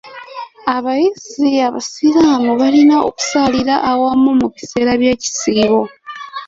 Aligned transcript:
Abayizi 0.75 1.49
abasiraamu 1.67 2.51
balina 2.61 2.95
okusaalira 3.09 3.75
awamu 3.91 4.29
mu 4.39 4.47
biseera 4.53 4.91
by'ekisiibo. 5.01 5.81